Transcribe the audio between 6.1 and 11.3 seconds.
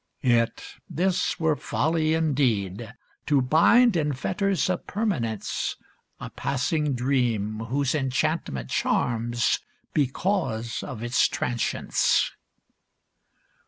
A passing dream whose enchantment charms because of its